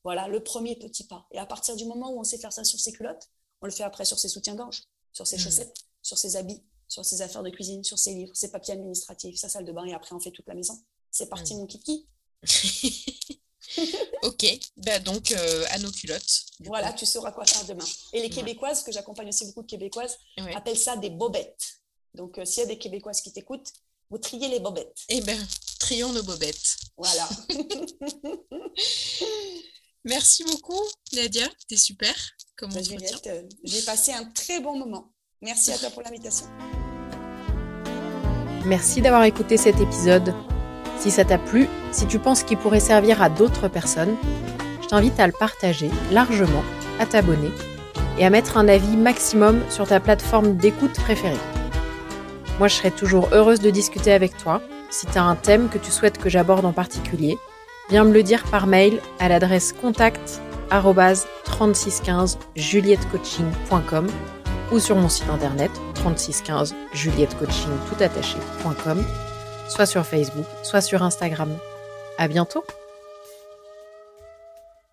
[0.05, 1.27] Voilà le premier petit pas.
[1.31, 3.31] Et à partir du moment où on sait faire ça sur ses culottes,
[3.63, 4.83] on le fait après sur ses soutiens-gorge,
[5.13, 5.41] sur ses mmh.
[5.41, 9.37] chaussettes, sur ses habits, sur ses affaires de cuisine, sur ses livres, ses papiers administratifs,
[9.37, 9.85] sa salle de bain.
[9.87, 10.79] Et après, on fait toute la maison.
[11.11, 11.59] C'est parti, mmh.
[11.59, 12.09] mon kiki.
[14.23, 16.45] ok, bah donc euh, à nos culottes.
[16.61, 17.85] Voilà, tu sauras quoi faire demain.
[18.13, 20.19] Et les Québécoises, que j'accompagne aussi beaucoup de Québécoises,
[20.55, 21.81] appellent ça des bobettes.
[22.15, 23.73] Donc euh, s'il y a des Québécoises qui t'écoutent,
[24.11, 24.99] vous triez les bobettes.
[25.09, 25.39] Eh bien,
[25.81, 26.77] trions nos bobettes.
[26.97, 27.29] Voilà.
[30.05, 30.83] Merci beaucoup,
[31.13, 31.49] Nadia.
[31.69, 32.15] T'es super.
[32.57, 35.13] Comme bah, Juliette, euh, j'ai passé un très bon moment.
[35.41, 36.47] Merci à toi pour l'invitation.
[38.65, 40.35] Merci d'avoir écouté cet épisode.
[41.03, 44.15] Si ça t'a plu, si tu penses qu'il pourrait servir à d'autres personnes,
[44.81, 46.63] je t'invite à le partager largement,
[47.01, 47.51] à t'abonner
[48.21, 51.35] et à mettre un avis maximum sur ta plateforme d'écoute préférée.
[52.61, 54.63] Moi, je serai toujours heureuse de discuter avec toi.
[54.91, 57.37] Si tu as un thème que tu souhaites que j'aborde en particulier,
[57.91, 64.07] viens me le dire par mail à l'adresse contact 3615 juliettecoaching.com
[64.71, 67.73] ou sur mon site internet 3615 juliettecoaching
[69.73, 71.57] soit sur Facebook, soit sur Instagram.
[72.19, 72.65] À bientôt!